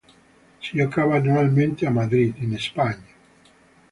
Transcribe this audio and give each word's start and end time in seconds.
Si 0.63 0.71
giocava 0.77 1.17
annualmente 1.17 1.85
a 1.85 1.91
Madrid 1.91 2.35
in 2.41 2.57
Spagna. 2.57 3.05